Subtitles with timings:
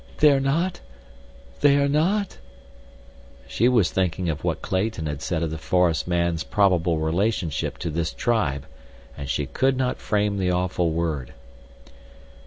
[0.17, 0.79] They are not—?
[1.59, 2.39] They are not—?"
[3.47, 7.91] She was thinking of what Clayton had said of the forest man's probable relationship to
[7.91, 8.65] this tribe
[9.15, 11.33] and she could not frame the awful word.